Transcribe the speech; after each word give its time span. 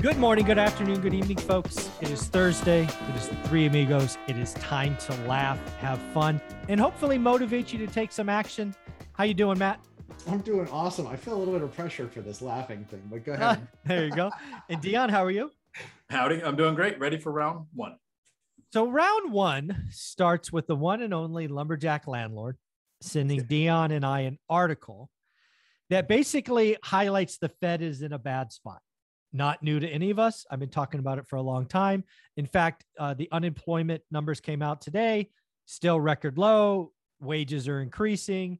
Good 0.00 0.16
morning, 0.16 0.46
good 0.46 0.56
afternoon, 0.56 1.02
good 1.02 1.12
evening, 1.12 1.36
folks. 1.36 1.90
It 2.00 2.08
is 2.08 2.26
Thursday. 2.26 2.84
It 2.84 3.16
is 3.16 3.28
the 3.28 3.34
Three 3.46 3.66
Amigos. 3.66 4.16
It 4.28 4.38
is 4.38 4.54
time 4.54 4.96
to 4.96 5.14
laugh, 5.26 5.58
have 5.76 5.98
fun, 6.14 6.40
and 6.70 6.80
hopefully 6.80 7.18
motivate 7.18 7.70
you 7.70 7.78
to 7.80 7.86
take 7.86 8.10
some 8.10 8.30
action. 8.30 8.74
How 9.12 9.24
you 9.24 9.34
doing, 9.34 9.58
Matt? 9.58 9.78
I'm 10.26 10.40
doing 10.40 10.66
awesome. 10.68 11.06
I 11.06 11.16
feel 11.16 11.34
a 11.34 11.38
little 11.38 11.52
bit 11.52 11.62
of 11.62 11.74
pressure 11.74 12.08
for 12.08 12.22
this 12.22 12.40
laughing 12.40 12.86
thing, 12.86 13.02
but 13.10 13.26
go 13.26 13.32
ahead. 13.34 13.68
there 13.84 14.06
you 14.06 14.10
go. 14.12 14.30
And 14.70 14.80
Dion, 14.80 15.10
how 15.10 15.22
are 15.22 15.30
you? 15.30 15.50
Howdy, 16.08 16.42
I'm 16.44 16.56
doing 16.56 16.74
great. 16.74 16.98
Ready 16.98 17.18
for 17.18 17.30
round 17.30 17.66
one. 17.74 17.96
So 18.72 18.88
round 18.88 19.32
one 19.32 19.84
starts 19.90 20.50
with 20.50 20.66
the 20.66 20.76
one 20.76 21.02
and 21.02 21.12
only 21.12 21.46
lumberjack 21.46 22.06
landlord 22.06 22.56
sending 23.02 23.42
Dion 23.42 23.90
and 23.90 24.06
I 24.06 24.20
an 24.20 24.38
article 24.48 25.10
that 25.90 26.08
basically 26.08 26.78
highlights 26.82 27.36
the 27.36 27.50
Fed 27.60 27.82
is 27.82 28.00
in 28.00 28.14
a 28.14 28.18
bad 28.18 28.50
spot. 28.50 28.80
Not 29.32 29.62
new 29.62 29.78
to 29.78 29.88
any 29.88 30.10
of 30.10 30.18
us. 30.18 30.44
I've 30.50 30.58
been 30.58 30.70
talking 30.70 31.00
about 31.00 31.18
it 31.18 31.28
for 31.28 31.36
a 31.36 31.42
long 31.42 31.66
time. 31.66 32.04
In 32.36 32.46
fact, 32.46 32.84
uh, 32.98 33.14
the 33.14 33.28
unemployment 33.30 34.02
numbers 34.10 34.40
came 34.40 34.62
out 34.62 34.80
today, 34.80 35.30
still 35.66 36.00
record 36.00 36.36
low. 36.36 36.92
Wages 37.20 37.68
are 37.68 37.80
increasing. 37.80 38.58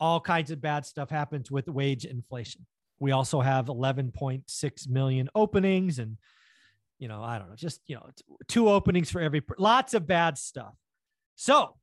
All 0.00 0.20
kinds 0.20 0.50
of 0.50 0.60
bad 0.60 0.86
stuff 0.86 1.10
happens 1.10 1.50
with 1.50 1.68
wage 1.68 2.04
inflation. 2.04 2.66
We 3.00 3.12
also 3.12 3.40
have 3.40 3.66
11.6 3.66 4.88
million 4.88 5.28
openings 5.34 5.98
and 5.98 6.16
you 7.02 7.08
know, 7.08 7.20
I 7.20 7.36
don't 7.40 7.48
know, 7.48 7.56
just, 7.56 7.80
you 7.88 7.96
know, 7.96 8.08
two 8.46 8.68
openings 8.68 9.10
for 9.10 9.20
every, 9.20 9.42
lots 9.58 9.92
of 9.92 10.06
bad 10.06 10.38
stuff. 10.38 10.72
So 11.34 11.74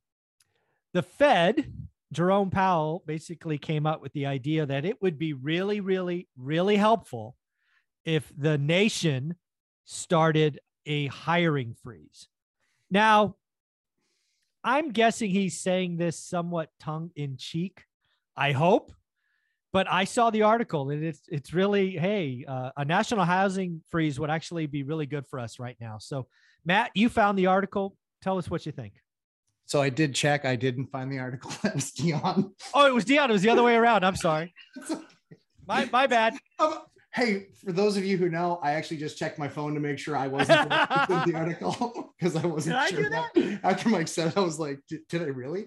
the 0.94 1.02
Fed, 1.02 1.70
Jerome 2.10 2.48
Powell 2.48 3.02
basically 3.06 3.58
came 3.58 3.84
up 3.84 4.00
with 4.00 4.14
the 4.14 4.24
idea 4.24 4.64
that 4.64 4.86
it 4.86 5.02
would 5.02 5.18
be 5.18 5.34
really, 5.34 5.80
really, 5.80 6.26
really 6.38 6.76
helpful 6.76 7.36
if 8.04 8.30
the 8.36 8.58
nation 8.58 9.36
started 9.84 10.60
a 10.86 11.06
hiring 11.06 11.74
freeze. 11.82 12.28
Now, 12.90 13.36
I'm 14.62 14.90
guessing 14.90 15.30
he's 15.30 15.58
saying 15.58 15.96
this 15.96 16.18
somewhat 16.18 16.70
tongue 16.78 17.10
in 17.16 17.36
cheek. 17.36 17.84
I 18.36 18.52
hope, 18.52 18.92
but 19.72 19.90
I 19.90 20.04
saw 20.04 20.30
the 20.30 20.42
article 20.42 20.90
and 20.90 21.04
it's 21.04 21.22
it's 21.28 21.52
really 21.52 21.90
hey, 21.96 22.44
uh, 22.46 22.70
a 22.76 22.84
national 22.84 23.24
housing 23.24 23.82
freeze 23.90 24.18
would 24.18 24.30
actually 24.30 24.66
be 24.66 24.82
really 24.82 25.06
good 25.06 25.26
for 25.26 25.38
us 25.38 25.58
right 25.58 25.76
now. 25.80 25.98
So, 25.98 26.26
Matt, 26.64 26.90
you 26.94 27.08
found 27.08 27.38
the 27.38 27.46
article. 27.46 27.96
Tell 28.22 28.38
us 28.38 28.50
what 28.50 28.66
you 28.66 28.72
think. 28.72 28.94
So 29.64 29.80
I 29.80 29.88
did 29.88 30.14
check. 30.14 30.44
I 30.44 30.56
didn't 30.56 30.86
find 30.86 31.12
the 31.12 31.18
article. 31.18 31.52
That 31.62 31.74
was 31.74 31.92
Dion. 31.92 32.52
Oh, 32.74 32.86
it 32.86 32.94
was 32.94 33.04
Dion. 33.04 33.30
It 33.30 33.34
was 33.34 33.42
the 33.42 33.50
other 33.50 33.62
way 33.62 33.76
around. 33.76 34.04
I'm 34.04 34.16
sorry. 34.16 34.52
My 35.66 35.88
my 35.92 36.08
bad. 36.08 36.34
Um, 36.58 36.78
hey, 37.12 37.48
for 37.64 37.72
those 37.72 37.96
of 37.96 38.04
you 38.04 38.16
who 38.16 38.28
know, 38.28 38.60
I 38.62 38.72
actually 38.72 38.98
just 38.98 39.18
checked 39.18 39.38
my 39.38 39.48
phone 39.48 39.74
to 39.74 39.80
make 39.80 39.98
sure 39.98 40.16
I 40.16 40.28
wasn't 40.28 40.62
in 41.08 41.22
the 41.26 41.34
article 41.34 42.14
because 42.18 42.36
I 42.36 42.46
wasn't 42.46 42.76
Did 42.76 42.82
I 42.82 42.88
sure. 42.88 43.02
do 43.02 43.10
that. 43.10 43.60
After 43.64 43.88
Mike 43.88 44.08
said, 44.08 44.32
I 44.36 44.40
was 44.40 44.58
like, 44.58 44.78
did, 44.88 45.02
I 45.20 45.24
really? 45.24 45.66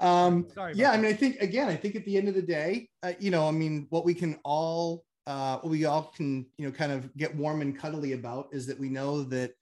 Um, 0.00 0.48
Sorry. 0.54 0.74
yeah, 0.74 0.90
I 0.90 0.96
mean, 0.96 1.06
I 1.06 1.14
think 1.14 1.36
again, 1.40 1.68
I 1.68 1.76
think 1.76 1.94
at 1.94 2.04
the 2.04 2.16
end 2.16 2.28
of 2.28 2.34
the 2.34 2.42
day, 2.42 2.88
uh, 3.02 3.12
you 3.20 3.30
know, 3.30 3.46
I 3.46 3.52
mean, 3.52 3.86
what 3.90 4.04
we 4.04 4.14
can 4.14 4.38
all, 4.44 5.04
uh, 5.28 5.58
what 5.58 5.70
we 5.70 5.84
all 5.84 6.12
can, 6.16 6.46
you 6.58 6.66
know, 6.66 6.72
kind 6.72 6.90
of 6.90 7.14
get 7.16 7.36
warm 7.36 7.62
and 7.62 7.78
cuddly 7.78 8.12
about 8.14 8.48
is 8.50 8.66
that 8.66 8.80
we 8.80 8.88
know 8.88 9.22
that 9.24 9.52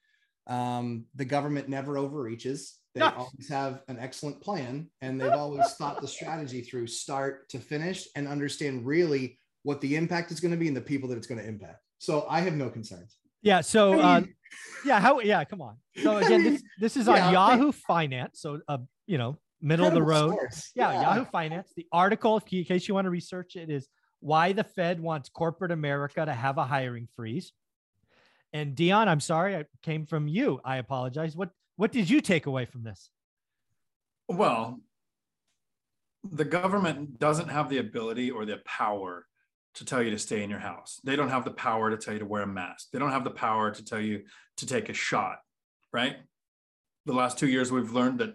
um, 0.46 1.04
the 1.14 1.26
government 1.26 1.68
never 1.68 1.98
overreaches. 1.98 2.78
They 2.94 3.00
No. 3.00 3.10
always 3.10 3.48
have 3.50 3.82
an 3.88 3.98
excellent 4.00 4.40
plan, 4.40 4.90
and 5.02 5.20
they've 5.20 5.34
always 5.34 5.74
thought 5.74 6.00
the 6.00 6.08
strategy 6.08 6.62
through 6.62 6.86
start 6.86 7.48
to 7.50 7.58
finish 7.58 8.08
and 8.16 8.26
understand 8.26 8.86
really 8.86 9.38
what 9.62 9.80
the 9.80 9.96
impact 9.96 10.30
is 10.30 10.40
going 10.40 10.52
to 10.52 10.56
be 10.56 10.68
and 10.68 10.76
the 10.76 10.80
people 10.80 11.08
that 11.08 11.18
it's 11.18 11.26
going 11.26 11.40
to 11.40 11.46
impact. 11.46 11.82
So 11.98 12.26
I 12.28 12.40
have 12.40 12.54
no 12.54 12.70
concerns. 12.70 13.16
Yeah. 13.42 13.60
So, 13.60 14.00
I 14.00 14.18
uh, 14.18 14.22
yeah, 14.84 15.00
how? 15.00 15.20
Yeah, 15.20 15.44
come 15.44 15.60
on. 15.60 15.76
So 16.02 16.12
I 16.16 16.22
again, 16.22 16.42
mean, 16.42 16.52
this 16.52 16.62
this 16.78 16.96
is 16.96 17.08
on 17.08 17.16
yeah, 17.16 17.32
Yahoo 17.32 17.72
Finance. 17.72 18.40
So, 18.40 18.60
uh, 18.68 18.78
you 19.06 19.18
know, 19.18 19.38
middle 19.60 19.86
of 19.86 19.94
the 19.94 20.02
road. 20.02 20.32
source. 20.32 20.70
Yeah, 20.74 21.00
Yahoo 21.02 21.24
Finance. 21.24 21.72
The 21.76 21.86
article, 21.92 22.36
if 22.36 22.52
you, 22.52 22.60
in 22.60 22.64
case 22.64 22.88
you 22.88 22.94
want 22.94 23.06
to 23.06 23.10
research 23.10 23.56
it, 23.56 23.70
is 23.70 23.88
why 24.20 24.52
the 24.52 24.64
Fed 24.64 25.00
wants 25.00 25.28
corporate 25.28 25.72
America 25.72 26.24
to 26.24 26.32
have 26.32 26.58
a 26.58 26.64
hiring 26.64 27.08
freeze. 27.16 27.52
And 28.52 28.74
Dion, 28.74 29.08
I'm 29.08 29.20
sorry, 29.20 29.56
I 29.56 29.64
came 29.82 30.06
from 30.06 30.28
you. 30.28 30.60
I 30.64 30.76
apologize. 30.76 31.36
What 31.36 31.50
what 31.76 31.92
did 31.92 32.10
you 32.10 32.20
take 32.20 32.46
away 32.46 32.66
from 32.66 32.82
this? 32.82 33.10
Well, 34.28 34.80
the 36.30 36.44
government 36.44 37.18
doesn't 37.18 37.48
have 37.48 37.70
the 37.70 37.78
ability 37.78 38.30
or 38.30 38.44
the 38.44 38.58
power 38.66 39.26
to 39.74 39.84
tell 39.84 40.02
you 40.02 40.10
to 40.10 40.18
stay 40.18 40.42
in 40.42 40.50
your 40.50 40.58
house. 40.58 41.00
They 41.04 41.16
don't 41.16 41.28
have 41.28 41.44
the 41.44 41.52
power 41.52 41.90
to 41.90 41.96
tell 41.96 42.12
you 42.12 42.20
to 42.20 42.26
wear 42.26 42.42
a 42.42 42.46
mask. 42.46 42.88
They 42.92 42.98
don't 42.98 43.12
have 43.12 43.24
the 43.24 43.30
power 43.30 43.70
to 43.70 43.84
tell 43.84 44.00
you 44.00 44.24
to 44.56 44.66
take 44.66 44.88
a 44.88 44.92
shot, 44.94 45.38
right? 45.92 46.16
The 47.06 47.12
last 47.12 47.38
two 47.38 47.48
years, 47.48 47.70
we've 47.72 47.92
learned 47.92 48.18
that 48.20 48.34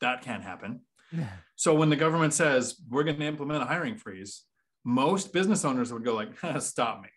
that 0.00 0.22
can't 0.22 0.42
happen. 0.42 0.80
Yeah. 1.10 1.28
So 1.56 1.74
when 1.74 1.88
the 1.90 1.96
government 1.96 2.34
says 2.34 2.76
we're 2.88 3.04
going 3.04 3.18
to 3.18 3.24
implement 3.26 3.62
a 3.62 3.66
hiring 3.66 3.96
freeze, 3.96 4.42
most 4.84 5.32
business 5.32 5.64
owners 5.64 5.92
would 5.92 6.04
go 6.04 6.14
like, 6.14 6.32
"Stop 6.60 7.02
me." 7.02 7.08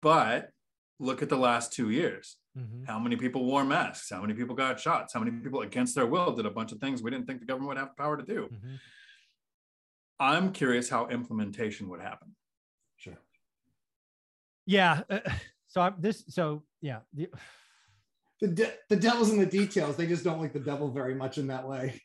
But 0.00 0.50
look 0.98 1.22
at 1.22 1.28
the 1.28 1.36
last 1.36 1.72
two 1.72 1.90
years. 1.90 2.36
Mhm. 2.56 2.86
How 2.86 2.98
many 2.98 3.16
people 3.16 3.44
wore 3.44 3.64
masks? 3.64 4.10
How 4.10 4.20
many 4.20 4.32
people 4.34 4.54
got 4.54 4.78
shots? 4.80 5.12
How 5.12 5.20
many 5.20 5.32
people, 5.42 5.60
against 5.62 5.94
their 5.94 6.06
will, 6.06 6.32
did 6.32 6.46
a 6.46 6.50
bunch 6.50 6.72
of 6.72 6.78
things 6.78 7.02
we 7.02 7.10
didn't 7.10 7.26
think 7.26 7.40
the 7.40 7.46
government 7.46 7.68
would 7.68 7.78
have 7.78 7.88
the 7.90 8.02
power 8.02 8.16
to 8.16 8.22
do? 8.24 8.48
Mhm. 8.52 8.78
I'm 10.20 10.52
curious 10.52 10.88
how 10.88 11.08
implementation 11.08 11.88
would 11.88 12.00
happen. 12.00 12.36
Yeah. 14.66 15.02
uh, 15.10 15.20
so 15.68 15.80
I'm 15.80 15.94
this. 15.98 16.24
So 16.28 16.62
yeah. 16.80 17.00
The, 17.12 17.28
The, 18.40 18.48
de- 18.48 18.72
the 18.90 18.96
devil's 18.96 19.30
in 19.30 19.38
the 19.38 19.46
details. 19.46 19.96
They 19.96 20.06
just 20.06 20.22
don't 20.24 20.40
like 20.40 20.52
the 20.52 20.58
devil 20.58 20.90
very 20.90 21.14
much 21.14 21.38
in 21.38 21.46
that 21.46 21.66
way. 21.66 22.02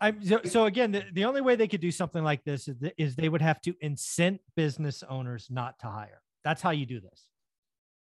I'm 0.00 0.24
so, 0.24 0.40
so 0.44 0.64
again, 0.64 0.90
the, 0.90 1.04
the 1.12 1.24
only 1.26 1.40
way 1.40 1.54
they 1.56 1.68
could 1.68 1.80
do 1.82 1.92
something 1.92 2.24
like 2.24 2.42
this 2.42 2.66
is, 2.68 2.78
th- 2.80 2.94
is 2.96 3.14
they 3.14 3.28
would 3.28 3.42
have 3.42 3.60
to 3.62 3.74
incent 3.74 4.40
business 4.56 5.04
owners 5.08 5.48
not 5.50 5.78
to 5.80 5.86
hire. 5.88 6.20
That's 6.42 6.62
how 6.62 6.70
you 6.70 6.84
do 6.86 7.00
this, 7.00 7.26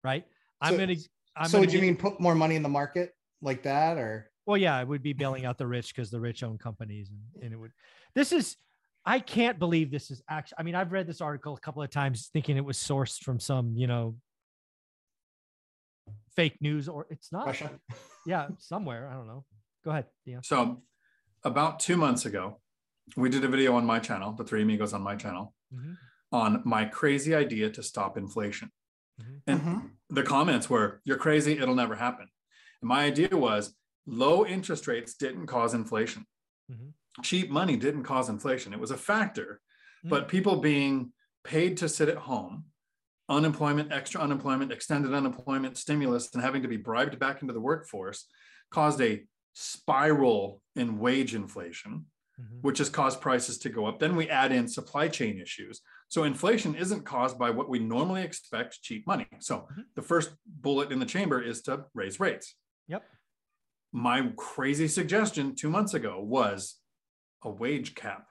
right? 0.03 0.23
I'm 0.61 0.73
So- 0.73 0.77
gonna. 0.77 0.95
I'm 1.35 1.47
so 1.47 1.57
gonna 1.57 1.61
would 1.61 1.73
you 1.73 1.81
mean 1.81 1.97
put 1.97 2.21
more 2.21 2.35
money 2.35 2.55
in 2.55 2.61
the 2.63 2.69
market 2.69 3.15
like 3.41 3.63
that 3.63 3.97
or? 3.97 4.29
Well, 4.45 4.57
yeah, 4.57 4.79
it 4.79 4.87
would 4.87 5.03
be 5.03 5.11
bailing 5.13 5.45
out 5.45 5.57
the 5.57 5.67
rich 5.67 5.93
because 5.93 6.09
the 6.11 6.19
rich 6.21 6.43
own 6.43 6.57
companies, 6.57 7.09
and, 7.09 7.43
and 7.43 7.53
it 7.53 7.57
would. 7.57 7.71
This 8.15 8.31
is. 8.31 8.55
I 9.06 9.19
can't 9.19 9.57
believe 9.57 9.91
this 9.91 10.12
is 10.12 10.22
actually. 10.29 10.57
I 10.59 10.63
mean, 10.63 10.75
I've 10.75 10.91
read 10.91 11.07
this 11.07 11.22
article 11.22 11.56
a 11.56 11.59
couple 11.59 11.81
of 11.81 11.89
times, 11.89 12.29
thinking 12.31 12.57
it 12.57 12.66
was 12.66 12.78
sourced 12.78 13.19
from 13.23 13.39
some, 13.39 13.75
you 13.75 13.88
know, 13.88 14.16
fake 16.35 16.57
news, 16.62 16.88
or 16.88 17.07
it's 17.09 17.31
not. 17.31 17.47
Russia? 17.47 17.79
Yeah, 18.25 18.50
somewhere. 18.59 19.09
I 19.09 19.13
don't 19.13 19.28
know. 19.28 19.45
Go 19.84 19.91
ahead, 19.91 20.06
Dion. 20.25 20.44
So, 20.44 20.84
about 21.44 21.79
two 21.79 21.97
months 21.97 22.25
ago, 22.25 22.61
we 23.17 23.29
did 23.29 23.44
a 23.44 23.47
video 23.47 23.75
on 23.75 23.85
my 23.85 24.00
channel, 24.00 24.34
the 24.34 24.44
Three 24.44 24.61
Amigos 24.61 24.94
on 24.94 25.01
my 25.01 25.16
channel, 25.16 25.56
Mhm. 25.73 25.97
on 26.31 26.61
my 26.63 26.85
crazy 26.85 27.34
idea 27.34 27.72
to 27.72 27.81
stop 27.81 28.16
inflation. 28.17 28.72
Mhm. 29.20 29.41
And 29.47 29.61
Mhm. 29.61 29.91
the 30.09 30.23
comments 30.23 30.70
were, 30.70 31.02
You're 31.03 31.17
crazy, 31.17 31.58
it'll 31.58 31.75
never 31.75 31.96
happen. 31.96 32.29
And 32.81 32.87
my 32.87 33.05
idea 33.05 33.35
was 33.35 33.75
low 34.05 34.46
interest 34.46 34.87
rates 34.87 35.16
didn't 35.16 35.47
cause 35.47 35.73
inflation. 35.73 36.28
Cheap 37.23 37.49
money 37.49 37.75
didn't 37.75 38.03
cause 38.03 38.29
inflation. 38.29 38.73
It 38.73 38.79
was 38.79 38.91
a 38.91 38.97
factor, 38.97 39.61
Mm. 40.05 40.09
but 40.09 40.28
people 40.28 40.58
being 40.58 41.13
paid 41.43 41.78
to 41.78 41.90
sit 41.90 42.09
at 42.09 42.17
home, 42.17 42.66
unemployment, 43.29 43.91
extra 43.91 44.22
unemployment, 44.22 44.72
extended 44.72 45.13
unemployment, 45.13 45.78
stimulus, 45.78 46.34
and 46.34 46.41
having 46.43 46.61
to 46.61 46.67
be 46.67 46.78
bribed 46.78 47.19
back 47.19 47.41
into 47.41 47.53
the 47.53 47.59
workforce 47.61 48.28
caused 48.72 49.02
a 49.02 49.25
spiral 49.53 50.61
in 50.75 50.97
wage 50.99 51.35
inflation, 51.35 52.05
Mhm. 52.40 52.61
which 52.61 52.78
has 52.78 52.90
caused 52.90 53.19
prices 53.22 53.58
to 53.59 53.69
go 53.69 53.85
up. 53.85 53.99
Then 53.99 54.16
we 54.16 54.29
add 54.29 54.52
in 54.52 54.67
supply 54.67 55.08
chain 55.08 55.40
issues. 55.40 55.81
So 56.08 56.23
inflation 56.23 56.75
isn't 56.75 57.03
caused 57.03 57.37
by 57.37 57.49
what 57.52 57.69
we 57.69 57.79
normally 57.79 58.22
expect 58.23 58.81
cheap 58.81 59.05
money. 59.05 59.28
So 59.40 59.67
Mhm. 59.72 59.85
the 59.96 60.02
first 60.02 60.31
bullet 60.46 60.91
in 60.91 60.99
the 60.99 61.05
chamber 61.05 61.41
is 61.41 61.61
to 61.63 61.85
raise 61.93 62.19
rates. 62.19 62.55
Yep. 62.87 63.03
My 63.91 64.34
crazy 64.37 64.87
suggestion 64.87 65.55
two 65.55 65.69
months 65.69 65.93
ago 65.93 66.19
was 66.22 66.80
a 67.43 67.49
wage 67.49 67.96
cap. 67.96 68.28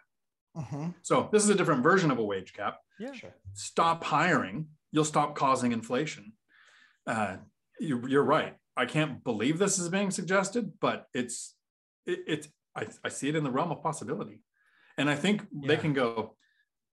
Mhm. 0.56 0.94
So 1.02 1.28
this 1.32 1.44
is 1.44 1.50
a 1.50 1.54
different 1.54 1.82
version 1.82 2.10
of 2.10 2.18
a 2.18 2.24
wage 2.24 2.52
cap. 2.52 2.78
Yeah. 2.98 3.12
Sure. 3.12 3.34
Stop 3.54 4.04
hiring, 4.04 4.68
you'll 4.92 5.04
stop 5.04 5.34
causing 5.34 5.72
inflation. 5.72 6.32
Uh, 7.06 7.38
you, 7.78 8.06
you're 8.08 8.24
right. 8.24 8.56
I 8.76 8.86
can't 8.86 9.22
believe 9.24 9.58
this 9.58 9.78
is 9.78 9.88
being 9.88 10.10
suggested, 10.10 10.72
but 10.80 11.06
it's 11.14 11.54
it, 12.06 12.20
it's 12.26 12.48
I, 12.74 12.86
I 13.04 13.08
see 13.08 13.28
it 13.28 13.36
in 13.36 13.44
the 13.44 13.50
realm 13.50 13.70
of 13.70 13.82
possibility. 13.82 14.42
And 14.96 15.08
I 15.08 15.16
think 15.16 15.46
they 15.52 15.76
can 15.76 15.92
go, 15.92 16.36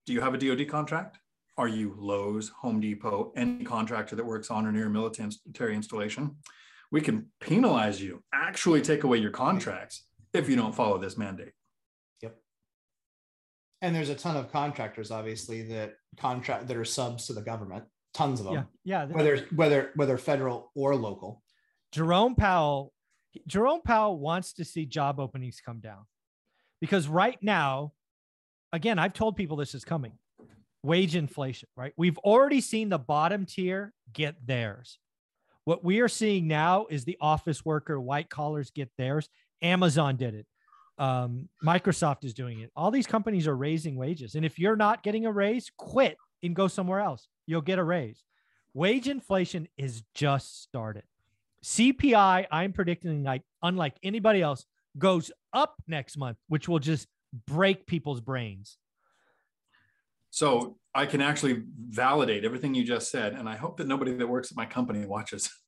do 0.06 0.12
you 0.12 0.20
have 0.20 0.34
a 0.34 0.38
DoD 0.38 0.69
contract? 0.69 1.19
Are 1.56 1.69
you 1.69 1.94
Lowe's, 1.96 2.50
Home 2.60 2.81
Depot, 2.81 3.32
any 3.37 3.64
contractor 3.64 4.17
that 4.17 4.26
works 4.26 4.50
on 4.50 4.67
or 4.67 4.72
near 4.72 4.87
a 4.87 4.90
military 4.90 5.75
installation? 5.75 6.37
We 6.90 7.00
can 7.00 7.31
penalize 7.40 8.02
you, 8.02 8.22
actually 8.32 8.82
take 8.82 9.05
away 9.05 9.19
your 9.19 9.31
contracts 9.31 10.05
if 10.32 10.49
you 10.49 10.56
don't 10.56 10.75
follow 10.75 10.99
this 10.99 11.17
mandate. 11.17 11.52
And 13.84 13.94
there's 13.94 14.08
a 14.08 14.14
ton 14.14 14.34
of 14.34 14.50
contractors, 14.50 15.10
obviously, 15.10 15.60
that 15.64 15.96
contract 16.16 16.69
that 16.69 16.76
are 16.76 16.86
subs 16.86 17.26
to 17.26 17.34
the 17.34 17.42
government. 17.42 17.84
Tons 18.14 18.40
of 18.40 18.46
them, 18.46 18.66
Yeah. 18.84 19.04
Yeah. 19.06 19.12
whether 19.12 19.46
whether 19.54 19.90
whether 19.94 20.16
federal 20.16 20.70
or 20.75 20.96
local. 20.96 21.42
Jerome 21.92 22.34
Powell, 22.34 22.94
Jerome 23.46 23.82
Powell 23.82 24.19
wants 24.19 24.54
to 24.54 24.64
see 24.64 24.86
job 24.86 25.20
openings 25.20 25.60
come 25.60 25.81
down 25.81 26.06
because 26.81 27.08
right 27.08 27.36
now, 27.42 27.92
again, 28.72 28.98
I've 28.98 29.12
told 29.12 29.36
people 29.36 29.56
this 29.56 29.75
is 29.75 29.84
coming 29.84 30.12
wage 30.82 31.14
inflation, 31.16 31.69
right? 31.76 31.92
We've 31.96 32.19
already 32.19 32.60
seen 32.60 32.88
the 32.88 32.98
bottom 32.98 33.44
tier 33.46 33.92
get 34.12 34.46
theirs. 34.46 34.98
What 35.64 35.84
we 35.84 36.00
are 36.00 36.08
seeing 36.08 36.46
now 36.46 36.86
is 36.88 37.04
the 37.04 37.19
office 37.20 37.64
worker, 37.64 38.00
white 38.00 38.31
collars 38.31 38.70
get 38.70 38.90
theirs. 38.96 39.28
Amazon 39.60 40.16
did 40.16 40.34
it. 40.34 40.46
Um, 40.99 41.49
Microsoft 41.64 42.25
is 42.25 42.35
doing 42.35 42.61
it. 42.61 42.70
All 42.76 42.91
these 42.91 43.06
companies 43.06 43.46
are 43.49 43.56
raising 43.56 43.96
wages. 43.96 44.35
And 44.35 44.44
if 44.44 44.58
you're 44.58 44.76
not 44.76 45.02
getting 45.02 45.26
a 45.26 45.32
raise, 45.32 45.70
quit 45.76 46.17
and 46.43 46.55
go 46.55 46.69
somewhere 46.69 47.00
else. 47.00 47.26
You'll 47.46 47.62
get 47.62 47.79
a 47.79 47.85
raise. 47.85 48.23
Wage 48.75 49.08
inflation 49.08 49.69
is 49.76 50.02
just 50.14 50.62
started. 50.62 51.02
CPI, 51.64 52.46
I'm 52.50 52.73
predicting 52.73 53.23
like 53.23 53.43
unlike 53.62 53.94
anybody 54.02 54.43
else, 54.43 54.64
goes 54.99 55.32
up 55.52 55.75
next 55.88 56.17
month, 56.17 56.37
which 56.49 56.69
will 56.69 56.79
just 56.79 57.08
break 57.46 57.87
people's 57.87 58.20
brains. 58.20 58.76
So 60.31 60.79
I 60.94 61.06
can 61.06 61.20
actually 61.20 61.62
validate 61.88 62.44
everything 62.44 62.75
you 62.75 62.85
just 62.85 63.11
said, 63.11 63.35
and 63.35 63.49
I 63.49 63.56
hope 63.56 63.76
that 63.79 63.87
nobody 63.87 64.12
that 64.14 64.26
works 64.26 64.50
at 64.50 64.56
my 64.56 64.67
company 64.67 65.05
watches. 65.06 65.50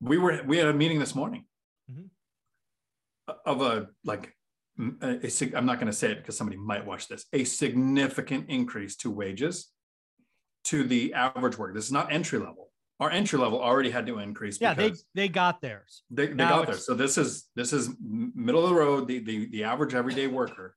We 0.00 0.18
were 0.18 0.42
we 0.44 0.58
had 0.58 0.66
a 0.66 0.74
meeting 0.74 0.98
this 0.98 1.14
morning 1.14 1.46
Mhm. 1.90 2.10
Of 3.44 3.62
a 3.62 3.88
like 4.04 4.34
a, 5.02 5.26
a 5.26 5.56
I'm 5.56 5.66
not 5.66 5.76
going 5.78 5.86
to 5.86 5.92
say 5.92 6.10
it 6.12 6.16
because 6.18 6.36
somebody 6.36 6.58
might 6.58 6.84
watch 6.84 7.08
this. 7.08 7.26
A 7.32 7.44
significant 7.44 8.48
increase 8.48 8.96
to 8.96 9.10
wages 9.10 9.70
to 10.64 10.84
the 10.84 11.14
average 11.14 11.58
work. 11.58 11.74
This 11.74 11.84
is 11.84 11.92
not 11.92 12.12
entry 12.12 12.38
level. 12.38 12.70
Our 13.00 13.10
entry 13.10 13.38
level 13.38 13.60
already 13.60 13.90
had 13.90 14.06
to 14.06 14.18
increase. 14.18 14.60
Yeah, 14.60 14.74
they 14.74 14.92
they 15.14 15.28
got 15.28 15.60
theirs. 15.60 16.02
they, 16.10 16.28
they 16.28 16.34
got 16.36 16.66
there. 16.66 16.74
it's- 16.74 16.86
So 16.86 16.94
this 16.94 17.18
is 17.18 17.48
this 17.56 17.72
is 17.72 17.90
middle 18.00 18.62
of 18.62 18.70
the 18.70 18.76
road. 18.76 19.08
The 19.08 19.18
the 19.18 19.48
the 19.50 19.64
average 19.64 19.94
everyday 19.94 20.26
worker 20.28 20.76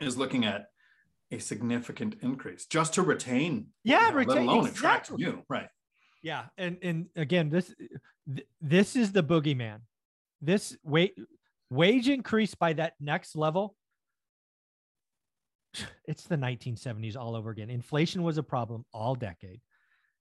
is 0.00 0.16
looking 0.16 0.44
at 0.44 0.66
a 1.30 1.38
significant 1.38 2.16
increase 2.22 2.66
just 2.66 2.94
to 2.94 3.02
retain. 3.02 3.68
Yeah, 3.84 4.00
have, 4.06 4.14
let 4.14 4.26
retain- 4.28 4.48
alone 4.48 4.66
attract 4.66 5.06
exactly. 5.10 5.24
you. 5.24 5.42
Right. 5.48 5.68
Yeah, 6.22 6.46
and 6.58 6.76
and 6.82 7.06
again, 7.14 7.50
this 7.50 7.72
this 8.60 8.96
is 8.96 9.12
the 9.12 9.22
boogeyman. 9.22 9.78
This 10.40 10.76
wage 10.84 11.12
wage 11.70 12.08
increase 12.08 12.54
by 12.54 12.72
that 12.74 12.94
next 13.00 13.36
level. 13.36 13.76
It's 16.06 16.24
the 16.24 16.36
1970s 16.36 17.16
all 17.16 17.34
over 17.34 17.50
again. 17.50 17.68
Inflation 17.70 18.22
was 18.22 18.38
a 18.38 18.42
problem 18.42 18.84
all 18.92 19.14
decade. 19.14 19.60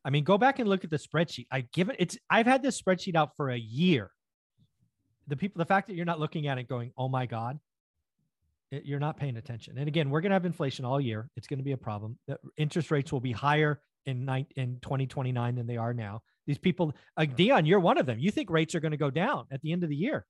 I 0.04 0.10
mean, 0.10 0.24
go 0.24 0.38
back 0.38 0.60
and 0.60 0.68
look 0.68 0.84
at 0.84 0.90
the 0.90 0.98
spreadsheet. 0.98 1.48
I 1.52 1.62
give 1.74 1.90
it. 1.90 1.96
It's 2.00 2.18
I've 2.30 2.46
had 2.46 2.62
this 2.62 2.80
spreadsheet 2.82 3.16
out 3.16 3.36
for 3.36 3.50
a 3.50 3.58
year. 3.58 4.12
The 5.28 5.36
people, 5.36 5.60
the 5.60 5.66
fact 5.66 5.88
that 5.88 5.96
you're 5.96 6.06
not 6.06 6.20
looking 6.20 6.48
at 6.48 6.58
it, 6.60 6.68
going, 6.68 6.92
"Oh 6.98 7.08
my 7.10 7.26
God," 7.26 7.60
it- 8.72 8.86
you're 8.86 9.00
not 9.00 9.18
paying 9.18 9.38
attention. 9.38 9.78
And 9.78 9.88
again, 9.88 10.10
we're 10.12 10.22
going 10.22 10.30
to 10.30 10.36
have 10.36 10.46
inflation 10.46 10.86
all 10.86 11.02
year. 11.02 11.30
It's 11.36 11.48
going 11.48 11.58
to 11.60 11.64
be 11.64 11.72
a 11.72 11.78
problem. 11.78 12.20
The 12.28 12.38
interest 12.58 12.92
rates 12.92 13.12
will 13.12 13.20
be 13.22 13.32
higher 13.32 13.82
in 14.06 14.30
in 14.56 14.80
2029 14.82 15.56
than 15.56 15.66
they 15.66 15.78
are 15.78 15.94
now. 15.94 16.22
These 16.48 16.58
people, 16.60 16.94
like 17.18 17.36
Dion, 17.36 17.66
you're 17.66 17.80
one 17.80 17.98
of 17.98 18.06
them. 18.06 18.20
You 18.20 18.32
think 18.32 18.50
rates 18.50 18.76
are 18.76 18.80
going 18.80 18.92
to 18.92 18.98
go 18.98 19.10
down 19.10 19.46
at 19.52 19.62
the 19.62 19.72
end 19.72 19.84
of 19.84 19.90
the 19.90 19.96
year? 19.96 20.26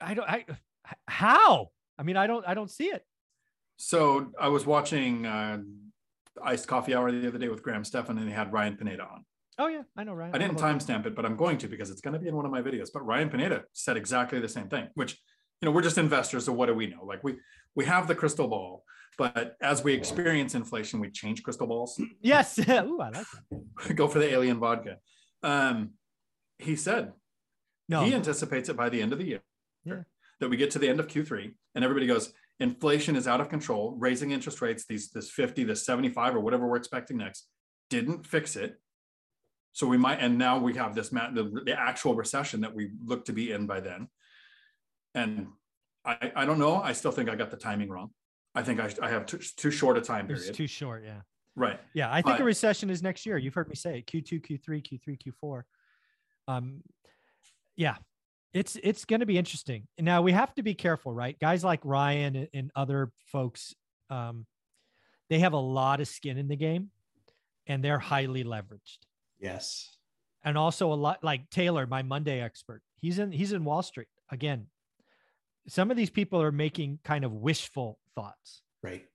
I 0.00 0.14
don't. 0.14 0.28
I 0.28 0.44
how? 1.06 1.68
I 1.98 2.02
mean, 2.02 2.16
I 2.16 2.26
don't. 2.26 2.46
I 2.46 2.54
don't 2.54 2.70
see 2.70 2.86
it. 2.86 3.04
So 3.76 4.30
I 4.38 4.48
was 4.48 4.66
watching 4.66 5.26
uh, 5.26 5.58
Iced 6.42 6.68
Coffee 6.68 6.94
Hour 6.94 7.12
the 7.12 7.28
other 7.28 7.38
day 7.38 7.48
with 7.48 7.62
Graham 7.62 7.84
Stephan, 7.84 8.18
and 8.18 8.26
they 8.26 8.32
had 8.32 8.52
Ryan 8.52 8.76
Pineda 8.76 9.02
on. 9.02 9.24
Oh 9.58 9.66
yeah, 9.66 9.82
I 9.96 10.04
know, 10.04 10.14
Ryan. 10.14 10.34
I 10.34 10.38
didn't 10.38 10.58
timestamp 10.58 11.04
it, 11.04 11.14
but 11.14 11.26
I'm 11.26 11.36
going 11.36 11.58
to 11.58 11.68
because 11.68 11.90
it's 11.90 12.00
going 12.00 12.14
to 12.14 12.20
be 12.20 12.28
in 12.28 12.34
one 12.34 12.46
of 12.46 12.50
my 12.50 12.62
videos. 12.62 12.88
But 12.92 13.04
Ryan 13.04 13.28
Pineda 13.28 13.64
said 13.74 13.96
exactly 13.96 14.40
the 14.40 14.48
same 14.48 14.68
thing, 14.68 14.88
which 14.94 15.18
you 15.60 15.66
know 15.66 15.72
we're 15.72 15.82
just 15.82 15.98
investors, 15.98 16.46
so 16.46 16.52
what 16.52 16.66
do 16.66 16.74
we 16.74 16.86
know? 16.86 17.04
Like 17.04 17.22
we 17.22 17.36
we 17.74 17.84
have 17.84 18.08
the 18.08 18.14
crystal 18.14 18.48
ball, 18.48 18.84
but 19.18 19.56
as 19.60 19.84
we 19.84 19.92
experience 19.92 20.54
inflation, 20.54 21.00
we 21.00 21.10
change 21.10 21.42
crystal 21.42 21.66
balls. 21.66 22.00
Yes. 22.22 22.58
Ooh, 22.68 23.00
I 23.00 23.10
like 23.10 23.24
that. 23.50 23.94
Go 23.96 24.08
for 24.08 24.18
the 24.18 24.30
alien 24.30 24.58
vodka. 24.58 24.96
Um, 25.42 25.90
he 26.58 26.76
said 26.76 27.12
No. 27.88 28.04
he 28.04 28.14
anticipates 28.14 28.68
it 28.68 28.76
by 28.76 28.88
the 28.88 29.00
end 29.00 29.12
of 29.12 29.18
the 29.18 29.24
year 29.24 29.40
Yeah. 29.84 30.02
that 30.40 30.48
we 30.50 30.56
get 30.56 30.70
to 30.72 30.78
the 30.78 30.88
end 30.88 31.00
of 31.00 31.06
Q3 31.06 31.52
and 31.74 31.84
everybody 31.84 32.06
goes, 32.06 32.32
inflation 32.60 33.16
is 33.16 33.26
out 33.26 33.40
of 33.40 33.48
control, 33.48 33.96
raising 33.98 34.32
interest 34.32 34.60
rates, 34.60 34.84
these 34.86 35.10
this 35.10 35.30
50, 35.30 35.64
this 35.64 35.84
75, 35.86 36.36
or 36.36 36.40
whatever 36.40 36.66
we're 36.68 36.76
expecting 36.76 37.16
next, 37.16 37.48
didn't 37.88 38.26
fix 38.26 38.54
it. 38.56 38.78
So 39.72 39.86
we 39.86 39.96
might, 39.96 40.18
and 40.20 40.36
now 40.36 40.58
we 40.58 40.74
have 40.74 40.94
this 40.94 41.08
the, 41.10 41.62
the 41.64 41.78
actual 41.78 42.14
recession 42.14 42.60
that 42.62 42.74
we 42.74 42.90
look 43.04 43.24
to 43.26 43.32
be 43.32 43.52
in 43.52 43.66
by 43.66 43.80
then. 43.80 44.08
And 45.14 45.48
I, 46.04 46.32
I 46.36 46.44
don't 46.44 46.58
know. 46.58 46.76
I 46.82 46.92
still 46.92 47.12
think 47.12 47.30
I 47.30 47.34
got 47.34 47.50
the 47.50 47.56
timing 47.56 47.88
wrong. 47.88 48.10
I 48.54 48.62
think 48.62 48.80
I, 48.80 48.90
I 49.02 49.08
have 49.08 49.26
too, 49.26 49.38
too 49.38 49.70
short 49.70 49.96
a 49.96 50.00
time 50.00 50.28
It's 50.30 50.40
period. 50.40 50.54
too 50.56 50.66
short. 50.66 51.04
Yeah. 51.04 51.20
right. 51.54 51.80
Yeah. 51.94 52.12
I 52.12 52.20
think 52.22 52.40
a 52.40 52.44
recession 52.44 52.90
is 52.90 53.02
next 53.02 53.24
year. 53.26 53.38
You've 53.38 53.54
heard 53.54 53.68
me 53.68 53.74
say 53.76 53.98
it. 53.98 54.06
Q2, 54.06 54.40
Q3, 54.44 54.82
Q3, 55.00 55.18
Q4. 55.44 55.62
Um, 56.48 56.82
yeah, 57.76 57.96
it's 58.52 58.76
it's 58.82 59.04
going 59.04 59.20
to 59.20 59.26
be 59.26 59.38
interesting. 59.38 59.86
Now 59.98 60.22
we 60.22 60.32
have 60.32 60.52
to 60.56 60.62
be 60.62 60.74
careful, 60.74 61.12
right? 61.14 61.38
Guys 61.38 61.62
like 61.62 61.80
Ryan 61.84 62.34
and, 62.36 62.48
and 62.52 62.70
other 62.74 63.12
folks, 63.26 63.74
um, 64.10 64.46
they 65.28 65.38
have 65.38 65.52
a 65.52 65.58
lot 65.58 66.00
of 66.00 66.08
skin 66.08 66.36
in 66.36 66.48
the 66.48 66.56
game, 66.56 66.90
and 67.68 67.84
they're 67.84 68.00
highly 68.00 68.42
leveraged. 68.42 68.98
Yes. 69.38 69.96
and 70.44 70.58
also 70.58 70.92
a 70.92 70.94
lot 70.94 71.22
like 71.22 71.48
Taylor, 71.50 71.86
my 71.86 72.02
Monday 72.02 72.40
expert. 72.40 72.82
He's 73.00 73.18
in 73.20 73.30
he's 73.30 73.52
in 73.52 73.64
Wall 73.64 73.82
Street 73.82 74.08
again. 74.30 74.66
Some 75.68 75.90
of 75.90 75.96
these 75.96 76.10
people 76.10 76.40
are 76.42 76.52
making 76.52 77.00
kind 77.04 77.24
of 77.24 77.32
wishful 77.32 77.98
thoughts, 78.14 78.62
Right. 78.82 79.06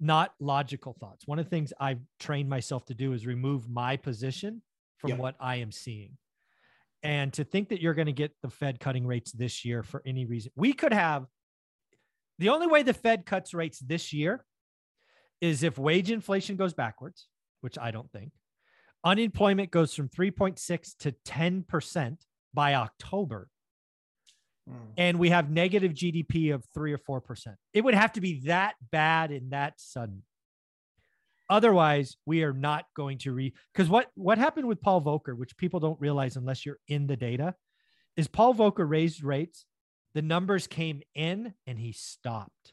not 0.00 0.34
logical 0.38 0.92
thoughts. 0.92 1.26
One 1.26 1.38
of 1.38 1.46
the 1.46 1.50
things 1.50 1.72
I've 1.80 2.00
trained 2.20 2.48
myself 2.48 2.84
to 2.86 2.94
do 2.94 3.12
is 3.12 3.26
remove 3.26 3.68
my 3.68 3.96
position 3.96 4.62
from 4.98 5.10
Yep. 5.10 5.18
what 5.18 5.36
I 5.40 5.56
am 5.56 5.72
seeing. 5.72 6.16
And 7.02 7.32
to 7.34 7.44
think 7.44 7.68
that 7.68 7.80
you're 7.80 7.94
going 7.94 8.06
to 8.06 8.12
get 8.12 8.34
the 8.42 8.48
Fed 8.50 8.80
cutting 8.80 9.06
rates 9.06 9.32
this 9.32 9.64
year 9.64 9.82
for 9.82 10.02
any 10.06 10.24
reason, 10.24 10.52
we 10.56 10.72
could 10.72 10.92
have 10.92 11.26
the 12.38 12.48
only 12.48 12.66
way 12.66 12.82
the 12.82 12.94
Fed 12.94 13.26
cuts 13.26 13.52
rates 13.54 13.78
this 13.78 14.12
year 14.12 14.44
is 15.40 15.62
if 15.62 15.78
wage 15.78 16.10
inflation 16.10 16.56
goes 16.56 16.72
backwards, 16.74 17.28
which 17.60 17.78
I 17.78 17.90
don't 17.90 18.10
think. 18.12 18.32
Unemployment 19.04 19.70
goes 19.70 19.94
from 19.94 20.08
3.6 20.08 20.94
to 21.00 21.12
10% 21.26 22.16
by 22.54 22.74
October, 22.74 23.50
Mm. 24.68 24.76
and 24.96 25.18
we 25.18 25.28
have 25.28 25.50
negative 25.50 25.92
GDP 25.92 26.54
of 26.54 26.64
three 26.72 26.94
or 26.94 26.98
4%. 26.98 27.54
It 27.74 27.84
would 27.84 27.92
have 27.92 28.14
to 28.14 28.22
be 28.22 28.40
that 28.46 28.76
bad 28.90 29.30
and 29.30 29.50
that 29.50 29.74
sudden. 29.76 30.22
Otherwise, 31.50 32.16
we 32.24 32.42
are 32.42 32.54
not 32.54 32.86
going 32.96 33.18
to 33.18 33.32
re 33.32 33.52
because 33.72 33.90
what 33.90 34.10
what 34.14 34.38
happened 34.38 34.66
with 34.66 34.80
Paul 34.80 35.02
Volcker, 35.02 35.36
which 35.36 35.58
people 35.58 35.80
don't 35.80 36.00
realize 36.00 36.36
unless 36.36 36.64
you're 36.64 36.78
in 36.88 37.06
the 37.06 37.16
data, 37.16 37.54
is 38.16 38.28
Paul 38.28 38.54
Volcker 38.54 38.88
raised 38.88 39.22
rates, 39.22 39.66
the 40.14 40.22
numbers 40.22 40.66
came 40.66 41.02
in 41.14 41.52
and 41.66 41.78
he 41.78 41.92
stopped. 41.92 42.72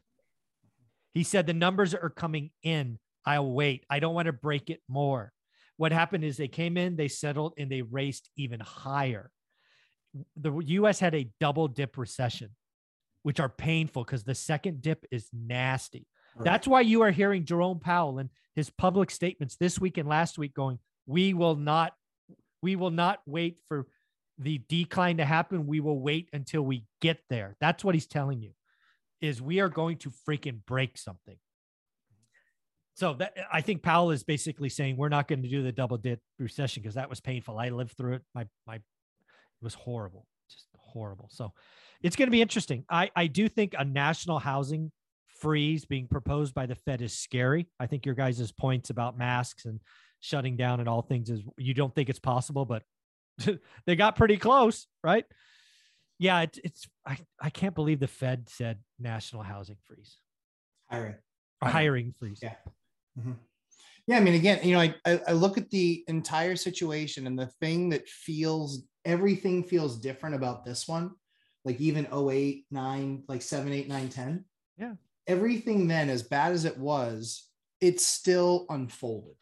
He 1.14 1.24
said 1.24 1.46
the 1.46 1.54
numbers 1.54 1.94
are 1.94 2.10
coming 2.10 2.52
in. 2.64 3.00
I'll 3.26 3.52
wait. 3.52 3.86
I 3.90 4.00
don't 4.00 4.16
want 4.16 4.28
to 4.28 4.34
break 4.34 4.70
it 4.70 4.82
more. 4.88 5.34
What 5.76 5.92
happened 5.92 6.24
is 6.24 6.38
they 6.38 6.48
came 6.48 6.78
in, 6.78 6.96
they 6.96 7.10
settled, 7.10 7.54
and 7.58 7.70
they 7.70 7.82
raced 7.82 8.30
even 8.38 8.62
higher. 8.62 9.32
The 10.36 10.52
US 10.52 11.00
had 11.00 11.16
a 11.16 11.30
double 11.40 11.68
dip 11.68 11.98
recession, 11.98 12.50
which 13.24 13.40
are 13.40 13.50
painful 13.50 14.04
because 14.04 14.24
the 14.24 14.36
second 14.36 14.82
dip 14.82 15.06
is 15.12 15.30
nasty. 15.34 16.08
That's 16.40 16.68
why 16.68 16.82
you 16.82 17.02
are 17.02 17.12
hearing 17.12 17.46
Jerome 17.46 17.80
Powell 17.80 18.20
and 18.20 18.30
his 18.56 18.70
public 18.70 19.12
statements 19.12 19.58
this 19.58 19.80
week 19.80 19.98
and 19.98 20.08
last 20.08 20.38
week 20.38 20.54
going, 20.54 20.80
we 21.06 21.34
will 21.34 21.56
not, 21.56 21.94
we 22.62 22.76
will 22.76 22.92
not 22.92 23.20
wait 23.26 23.60
for 23.68 23.88
the 24.38 24.62
decline 24.70 25.18
to 25.18 25.26
happen. 25.26 25.68
We 25.68 25.82
will 25.82 26.00
wait 26.00 26.30
until 26.34 26.62
we 26.62 26.86
get 27.02 27.20
there. 27.30 27.58
That's 27.60 27.84
what 27.84 27.96
he's 27.96 28.08
telling 28.08 28.42
you. 28.42 28.52
is 29.22 29.42
we 29.42 29.60
are 29.60 29.70
going 29.70 29.98
to 29.98 30.12
freaking 30.28 30.60
break 30.66 30.98
something. 30.98 31.38
So 32.96 33.14
that 33.16 33.36
I 33.52 33.62
think 33.62 33.84
Powell 33.84 34.12
is 34.12 34.24
basically 34.24 34.70
saying 34.70 34.98
we're 34.98 35.10
not 35.10 35.28
going 35.28 35.42
to 35.44 35.50
do 35.50 35.64
the 35.64 35.72
double 35.72 35.98
dip 35.98 36.20
recession 36.40 36.82
because 36.84 36.96
that 36.96 37.10
was 37.10 37.20
painful. 37.20 37.58
I 37.58 37.70
lived 37.70 37.96
through 37.98 38.16
it. 38.16 38.22
My 38.36 38.48
my 38.68 38.80
it 39.62 39.64
was 39.64 39.74
horrible, 39.74 40.26
just 40.50 40.68
horrible. 40.78 41.30
So 41.32 41.54
it's 42.02 42.16
going 42.16 42.28
to 42.28 42.32
be 42.32 42.42
interesting. 42.42 42.86
I 42.90 43.12
I 43.16 43.28
do 43.28 43.48
think 43.48 43.76
a 43.78 43.86
national 43.86 44.40
housing 44.40 44.92
freeze 45.40 45.86
being 45.86 46.08
proposed 46.08 46.54
by 46.54 46.66
the 46.66 46.76
Fed 46.76 47.02
is 47.02 47.18
scary. 47.18 47.68
I 47.80 47.88
think 47.88 48.06
your 48.06 48.16
guys' 48.16 48.52
points 48.52 48.90
about 48.90 49.18
masks 49.18 49.66
and 49.66 49.80
shutting 50.20 50.56
down 50.56 50.80
and 50.80 50.88
all 50.88 51.02
things 51.02 51.30
is 51.30 51.42
you 51.58 51.74
don't 51.74 51.94
think 51.94 52.10
it's 52.10 52.20
possible, 52.20 52.66
but 52.66 52.84
they 53.86 53.96
got 53.96 54.16
pretty 54.16 54.38
close, 54.38 54.88
right? 55.04 55.26
Yeah, 56.20 56.42
it, 56.42 56.60
it's 56.64 56.88
I, 57.06 57.18
I 57.40 57.50
can't 57.50 57.74
believe 57.74 58.00
the 58.00 58.08
Fed 58.08 58.48
said 58.50 58.80
national 59.00 59.42
housing 59.42 59.78
freeze. 59.84 60.18
Hiring. 60.90 61.16
Or 61.62 61.70
hiring 61.70 62.14
freeze. 62.20 62.40
Yeah. 62.42 62.56
Mm-hmm. 63.20 63.32
Yeah, 64.12 64.18
I 64.18 64.20
mean, 64.20 64.34
again, 64.34 64.60
you 64.62 64.76
know, 64.76 64.82
I, 64.82 65.22
I 65.26 65.32
look 65.32 65.58
at 65.58 65.70
the 65.70 66.04
entire 66.10 66.58
situation 66.58 67.28
and 67.28 67.40
the 67.40 67.46
thing 67.46 67.88
that 67.92 68.10
feels 68.10 68.84
everything 69.06 69.64
feels 69.64 69.98
different 70.02 70.36
about 70.36 70.66
this 70.66 70.86
one, 70.86 71.12
like 71.64 71.80
even 71.80 72.06
08, 72.14 72.66
9, 72.70 73.24
like 73.30 73.42
7, 73.42 73.72
8, 73.72 73.88
9, 73.88 74.10
10. 74.10 74.46
Yeah. 74.78 74.94
Everything 75.28 75.88
then, 75.88 76.10
as 76.10 76.24
bad 76.24 76.52
as 76.52 76.66
it 76.66 76.78
was, 76.78 77.48
it's 77.80 78.06
still 78.06 78.66
unfolded. 78.70 79.36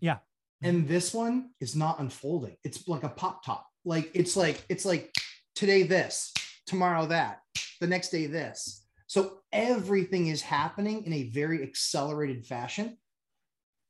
Yeah. 0.00 0.16
And 0.62 0.88
this 0.88 1.14
one 1.14 1.50
is 1.60 1.76
not 1.76 2.00
unfolding. 2.00 2.56
It's 2.64 2.88
like 2.88 3.04
a 3.04 3.10
pop 3.10 3.44
top. 3.44 3.68
Like 3.84 4.10
it's 4.14 4.36
like, 4.36 4.64
it's 4.68 4.84
like 4.84 5.14
today 5.54 5.84
this, 5.84 6.34
tomorrow 6.66 7.06
that, 7.06 7.42
the 7.80 7.86
next 7.86 8.08
day 8.08 8.26
this. 8.26 8.84
So 9.06 9.42
everything 9.52 10.26
is 10.26 10.42
happening 10.42 11.04
in 11.04 11.12
a 11.12 11.30
very 11.30 11.62
accelerated 11.62 12.44
fashion 12.44 12.98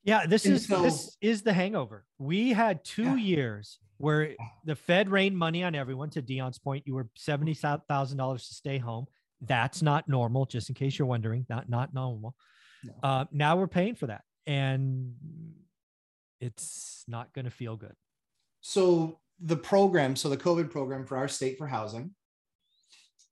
yeah, 0.05 0.26
this 0.26 0.45
and 0.45 0.55
is 0.55 0.67
so, 0.67 0.83
this 0.83 1.17
is 1.21 1.43
the 1.43 1.52
hangover. 1.52 2.05
We 2.19 2.52
had 2.52 2.85
two 2.85 3.17
yeah. 3.17 3.17
years 3.17 3.78
where 3.99 4.35
the 4.64 4.76
Fed 4.76 5.11
rained 5.11 5.37
money 5.37 5.64
on 5.64 5.75
everyone. 5.75 6.11
To 6.11 6.23
Dion's 6.23 6.59
point, 6.59 6.85
you 6.87 6.95
were 6.95 7.09
seventy 7.17 7.55
thousand 7.55 8.17
dollars 8.17 8.49
to 8.49 8.55
stay 8.55 8.78
home. 8.78 9.07
That's 9.40 9.83
not 9.83 10.09
normal. 10.09 10.47
Just 10.47 10.69
in 10.69 10.75
case 10.75 10.99
you're 10.99 11.09
wondering, 11.09 11.47
not 11.49 11.69
not 11.69 11.93
normal. 11.95 12.35
No. 12.85 12.95
Uh, 13.02 13.25
now 13.33 13.57
we're 13.57 13.67
paying 13.67 13.95
for 13.95 14.07
that, 14.07 14.23
and 14.47 15.14
it's 16.40 17.05
not 17.09 17.33
going 17.33 17.45
to 17.45 17.50
feel 17.50 17.76
good. 17.76 17.95
So 18.61 19.21
the 19.40 19.57
program, 19.57 20.17
so 20.17 20.28
the 20.28 20.37
COVID 20.37 20.71
program 20.71 21.07
for 21.07 21.17
our 21.17 21.28
state 21.28 21.59
for 21.59 21.67
housing. 21.67 22.14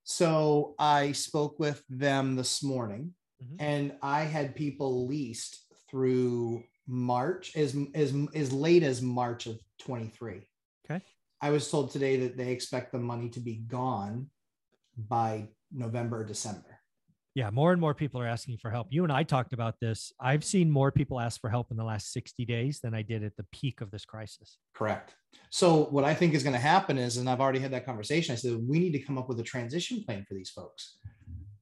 So 0.05 0.75
I 0.79 1.13
spoke 1.13 1.59
with 1.59 1.83
them 1.89 2.37
this 2.37 2.63
morning, 2.63 3.15
mm-hmm. 3.43 3.57
and 3.59 3.93
I 4.03 4.23
had 4.23 4.55
people 4.55 5.07
leased 5.07 5.66
through 5.97 6.63
March, 6.87 7.57
as 7.57 7.75
as 7.95 8.15
as 8.35 8.53
late 8.53 8.83
as 8.83 9.01
March 9.01 9.47
of 9.47 9.59
23. 9.81 10.43
Okay. 10.85 11.03
I 11.41 11.49
was 11.49 11.71
told 11.71 11.91
today 11.91 12.19
that 12.19 12.37
they 12.37 12.53
expect 12.53 12.93
the 12.93 12.99
money 12.99 13.31
to 13.31 13.41
be 13.41 13.57
gone 13.67 14.29
by 14.97 15.49
November, 15.73 16.21
or 16.21 16.25
December. 16.25 16.81
Yeah, 17.35 17.49
more 17.51 17.73
and 17.73 17.81
more 17.81 17.95
people 17.95 18.21
are 18.21 18.27
asking 18.27 18.59
for 18.59 18.71
help. 18.71 18.89
You 18.91 19.05
and 19.05 19.13
I 19.13 19.23
talked 19.23 19.55
about 19.55 19.75
this. 19.81 20.13
I've 20.21 20.45
seen 20.45 20.71
more 20.71 20.93
people 20.93 21.19
ask 21.19 21.41
for 21.41 21.49
help 21.49 21.71
in 21.71 21.79
the 21.79 21.85
last 21.85 22.13
60 22.13 22.45
days 22.45 22.81
than 22.81 22.95
I 22.95 23.01
did 23.01 23.25
at 23.25 23.37
the 23.39 23.47
peak 23.53 23.81
of 23.81 23.91
this 23.91 24.05
crisis. 24.05 24.59
Correct. 24.75 25.15
So, 25.49 25.85
what 25.87 26.05
I 26.05 26.13
think 26.13 26.35
is 26.35 26.43
going 26.43 26.55
to 26.55 26.59
happen 26.59 26.99
is, 26.99 27.17
and 27.17 27.29
I've 27.29 27.41
already 27.41 27.59
had 27.59 27.73
that 27.73 27.87
conversation, 27.87 28.35
I 28.35 28.37
said, 28.37 28.59
we 28.67 28.79
need 28.79 28.93
to 28.93 29.03
come 29.03 29.17
up 29.17 29.31
with 29.31 29.41
a 29.41 29.43
transition 29.43 30.05
plan 30.05 30.27
for 30.29 30.35
these 30.35 30.51
folks. 30.51 30.99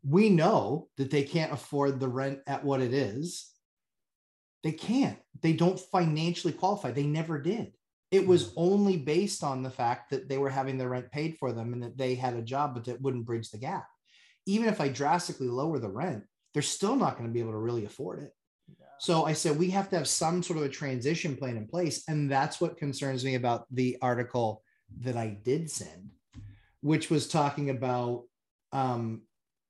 We 0.05 0.29
know 0.29 0.89
that 0.97 1.13
they 1.13 1.23
can't 1.23 1.53
afford 1.53 2.01
the 2.01 2.09
rent 2.09 2.41
at 2.49 2.65
what 2.65 2.81
it 2.81 2.93
is. 2.93 3.54
They 4.65 4.73
can't. 4.73 5.19
They 5.43 5.53
don't 5.53 5.79
financially 5.79 6.55
qualify. 6.55 6.91
They 6.91 7.05
never 7.05 7.39
did. 7.39 7.73
It 8.11 8.27
was 8.27 8.47
hmm. 8.47 8.53
only 8.57 8.97
based 8.97 9.45
on 9.45 9.63
the 9.63 9.71
fact 9.71 10.11
that 10.11 10.29
they 10.29 10.39
were 10.39 10.51
having 10.51 10.79
their 10.79 10.89
rent 10.89 11.13
paid 11.13 11.37
for 11.39 11.53
them 11.53 11.73
and 11.73 11.83
that 11.83 11.97
they 11.97 12.17
had 12.17 12.35
a 12.35 12.43
job, 12.43 12.75
but 12.75 12.85
that 12.87 13.01
wouldn't 13.01 13.27
bridge 13.27 13.51
the 13.51 13.59
gap. 13.59 13.87
Even 14.47 14.69
if 14.69 14.81
I 14.81 14.89
drastically 14.89 15.49
lower 15.49 15.79
the 15.79 15.89
rent, 15.89 16.25
they're 16.53 16.63
still 16.63 16.97
not 16.97 17.17
going 17.17 17.29
to 17.29 17.33
be 17.33 17.41
able 17.41 17.53
to 17.53 17.59
really 17.59 17.85
afford 17.85 18.23
it. 18.23 18.33
Yeah. 18.69 18.87
So 18.99 19.25
I 19.25 19.33
said 19.33 19.59
we 19.59 19.71
have 19.71 19.91
to 19.91 19.97
have 19.97 20.09
some 20.09 20.43
sort 20.43 20.59
of 20.59 20.65
a 20.65 20.69
transition 20.69 21.37
plan 21.37 21.57
in 21.57 21.67
place. 21.67 22.05
And 22.09 22.31
that's 22.31 22.61
what 22.61 22.77
concerns 22.77 23.25
me 23.25 23.35
about 23.35 23.67
the 23.71 23.99
article 24.01 24.63
that 25.01 25.17
I 25.17 25.39
did 25.43 25.71
send, 25.71 26.11
which 26.81 27.11
was 27.11 27.29
talking 27.29 27.71
about 27.71 28.25
um, 28.73 29.23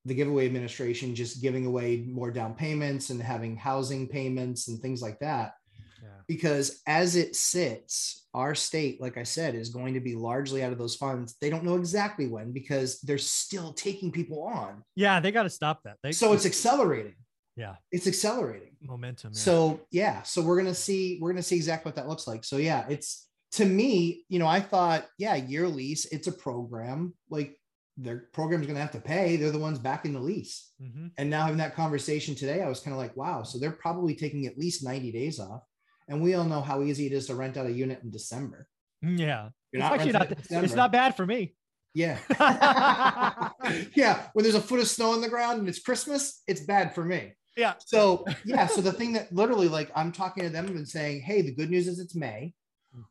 the 0.05 0.15
giveaway 0.15 0.47
administration 0.47 1.15
just 1.15 1.43
giving 1.43 1.67
away 1.67 2.05
more 2.07 2.31
down 2.31 2.55
payments 2.55 3.11
and 3.11 3.23
having 3.23 3.57
housing 3.57 4.07
payments 4.07 4.69
and 4.69 4.81
things 4.81 5.01
like 5.01 5.19
that. 5.21 5.55
Yeah. 6.03 6.09
Because 6.29 6.83
as 6.87 7.17
it 7.17 7.35
sits, 7.35 8.27
our 8.35 8.55
state, 8.55 9.01
like 9.01 9.17
I 9.17 9.23
said, 9.23 9.55
is 9.55 9.71
going 9.71 9.95
to 9.95 10.01
be 10.01 10.15
largely 10.15 10.63
out 10.63 10.73
of 10.73 10.79
those 10.79 10.97
funds. 10.97 11.37
They 11.41 11.51
don't 11.51 11.65
know 11.65 11.77
exactly 11.77 12.27
when 12.27 12.53
because 12.53 13.01
they're 13.01 13.17
still 13.17 13.73
taking 13.73 14.13
people 14.13 14.43
on. 14.43 14.83
Yeah, 14.97 15.21
they 15.21 15.31
got 15.31 15.45
to 15.45 15.51
stop 15.51 15.83
that. 15.85 15.97
They, 16.03 16.13
so 16.13 16.33
it's 16.33 16.47
accelerating. 16.47 17.15
Yeah, 17.57 17.77
it's 17.93 18.09
accelerating 18.09 18.77
momentum. 18.83 19.31
Yeah. 19.33 19.39
So 19.39 19.81
yeah, 19.93 20.23
so 20.23 20.43
we're 20.43 20.57
gonna 20.57 20.75
see 20.75 21.19
we're 21.21 21.31
gonna 21.31 21.43
see 21.43 21.55
exactly 21.55 21.89
what 21.89 21.95
that 21.97 22.09
looks 22.09 22.27
like. 22.27 22.45
So 22.45 22.57
yeah, 22.57 22.85
it's 22.89 23.29
to 23.53 23.65
me, 23.65 24.25
you 24.29 24.41
know, 24.41 24.49
I 24.49 24.59
thought 24.59 25.07
yeah, 25.19 25.37
year 25.37 25.69
lease, 25.69 26.05
it's 26.07 26.27
a 26.27 26.33
program 26.33 27.15
like 27.31 27.57
their 27.97 28.29
program's 28.33 28.67
going 28.67 28.77
to 28.77 28.81
have 28.81 28.91
to 28.93 29.01
pay. 29.01 29.37
They're 29.37 29.51
the 29.51 29.59
ones 29.59 29.79
backing 29.79 30.15
the 30.15 30.21
lease. 30.21 30.73
Mm-hmm. 30.83 31.09
And 31.17 31.31
now 31.31 31.43
having 31.43 31.59
that 31.59 31.77
conversation 31.77 32.35
today, 32.35 32.63
I 32.63 32.69
was 32.69 32.81
kind 32.81 32.93
of 32.93 32.99
like, 32.99 33.17
wow. 33.17 33.43
So 33.43 33.59
they're 33.59 33.71
probably 33.71 34.15
taking 34.15 34.47
at 34.47 34.59
least 34.59 34.85
90 34.85 35.13
days 35.13 35.39
off. 35.39 35.63
And 36.09 36.21
we 36.21 36.35
all 36.35 36.45
know 36.45 36.61
how 36.61 36.83
easy 36.83 37.07
it 37.07 37.13
is 37.13 37.27
to 37.29 37.35
rent 37.35 37.57
out 37.57 37.67
a 37.67 37.73
unit 37.73 38.01
in 38.03 38.11
December. 38.11 38.67
Mm, 39.05 39.19
yeah. 39.19 39.49
It's, 39.73 40.13
not 40.13 40.31
not, 40.51 40.65
it's 40.65 40.75
not 40.75 40.93
bad 40.93 41.17
for 41.17 41.25
me. 41.25 41.55
Yeah. 41.95 42.19
yeah. 43.95 44.27
When 44.33 44.43
there's 44.43 44.57
a 44.57 44.61
foot 44.61 44.81
of 44.81 44.89
snow 44.89 45.13
on 45.13 45.21
the 45.21 45.29
ground 45.29 45.61
and 45.61 45.69
it's 45.69 45.79
Christmas, 45.79 46.43
it's 46.47 46.61
bad 46.61 46.95
for 46.95 47.05
me. 47.05 47.33
Yeah. 47.57 47.75
So, 47.79 48.25
yeah. 48.45 48.67
So 48.67 48.81
the 48.81 48.93
thing 48.93 49.13
that 49.13 49.33
literally, 49.33 49.69
like, 49.69 49.91
I'm 49.95 50.11
talking 50.11 50.43
to 50.43 50.51
them 50.51 50.67
and 50.67 50.89
saying, 50.89 51.23
hey, 51.23 51.43
the 51.43 51.55
good 51.55 51.71
news 51.71 51.87
is 51.87 52.01
it's 52.01 52.17
May 52.17 52.53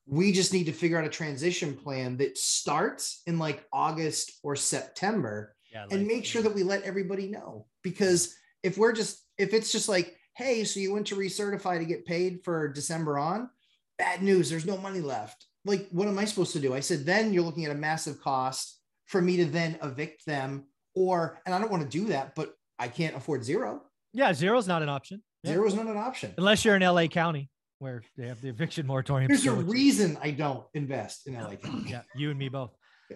we 0.06 0.32
just 0.32 0.54
need 0.54 0.66
to 0.66 0.72
figure 0.72 0.98
out 0.98 1.06
a 1.06 1.10
transition 1.10 1.76
plan 1.76 2.18
that 2.18 2.38
starts 2.38 3.22
in 3.26 3.40
like 3.40 3.66
August 3.72 4.32
or 4.44 4.56
September 4.56 5.56
yeah, 5.72 5.84
like, 5.84 5.94
and 5.94 6.08
make 6.08 6.26
sure 6.26 6.42
that 6.42 6.54
we 6.54 6.64
let 6.64 6.84
everybody 6.84 7.28
know. 7.28 7.66
Because 7.84 8.36
if 8.62 8.78
we're 8.78 8.94
just, 8.94 9.20
if 9.38 9.54
it's 9.54 9.72
just 9.72 9.90
like, 9.90 10.16
hey, 10.36 10.64
so 10.64 10.80
you 10.80 10.94
went 10.94 11.08
to 11.08 11.16
recertify 11.16 11.80
to 11.80 11.86
get 11.86 12.06
paid 12.06 12.44
for 12.44 12.68
December 12.68 13.18
on, 13.18 13.50
bad 13.98 14.22
news, 14.22 14.50
there's 14.50 14.66
no 14.66 14.78
money 14.78 15.02
left. 15.02 15.46
Like, 15.66 15.88
what 15.92 16.08
am 16.08 16.20
I 16.20 16.26
supposed 16.26 16.54
to 16.54 16.60
do? 16.60 16.74
I 16.74 16.80
said, 16.80 17.06
then 17.06 17.34
you're 17.34 17.44
looking 17.44 17.66
at 17.66 17.72
a 17.72 17.76
massive 17.76 18.22
cost 18.22 18.80
for 19.06 19.22
me 19.22 19.38
to 19.38 19.46
then 19.46 19.78
evict 19.82 20.26
them. 20.26 20.66
Or, 20.96 21.40
and 21.46 21.56
I 21.56 21.60
don't 21.60 21.72
want 21.72 21.84
to 21.84 21.90
do 21.90 22.06
that, 22.10 22.36
but 22.36 22.54
I 22.78 22.88
can't 22.88 23.16
afford 23.16 23.44
zero. 23.44 23.82
Yeah, 24.14 24.34
zero's 24.34 24.68
not 24.68 24.82
an 24.82 24.90
option. 24.90 25.24
Zero 25.46 25.66
is 25.66 25.74
not 25.74 25.88
an 25.88 25.98
option. 25.98 26.34
Unless 26.38 26.64
you're 26.64 26.76
in 26.76 26.82
LA 26.84 27.08
County 27.08 27.50
where 27.80 28.04
they 28.18 28.28
have 28.28 28.42
the 28.42 28.50
eviction 28.50 28.88
moratorium. 28.88 29.28
There's 29.28 29.46
a 29.46 29.52
reason 29.52 30.18
I 30.22 30.32
don't 30.32 30.66
invest 30.74 31.28
in 31.28 31.34
LA 31.34 31.56
County. 31.56 31.90
yeah, 31.90 32.02
you 32.16 32.30
and 32.30 32.40
me 32.40 32.50
both. 32.50 32.72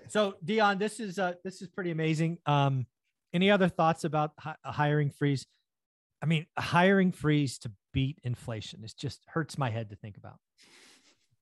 So 0.10 0.36
Dion, 0.44 0.78
this 0.78 1.00
is 1.00 1.18
uh 1.18 1.34
this 1.44 1.62
is 1.62 1.70
pretty 1.70 1.92
amazing. 1.92 2.38
Um, 2.46 2.86
any 3.34 3.50
other 3.50 3.70
thoughts 3.70 4.04
about 4.04 4.32
hi- 4.40 4.56
a 4.64 4.72
hiring 4.72 5.10
freeze? 5.10 5.46
I 6.22 6.26
mean, 6.26 6.46
a 6.56 6.62
hiring 6.62 7.12
freeze 7.12 7.58
to 7.60 7.72
beat 7.94 8.20
inflation. 8.24 8.84
It 8.84 8.94
just 8.98 9.22
hurts 9.28 9.58
my 9.58 9.70
head 9.70 9.90
to 9.90 9.96
think 9.96 10.18
about. 10.18 10.38